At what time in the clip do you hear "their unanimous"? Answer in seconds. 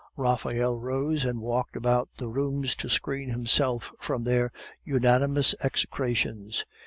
4.23-5.53